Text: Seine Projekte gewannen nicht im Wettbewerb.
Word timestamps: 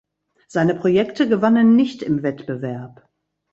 Seine 0.47 0.73
Projekte 0.73 1.29
gewannen 1.29 1.75
nicht 1.75 2.01
im 2.01 2.23
Wettbewerb. 2.23 3.07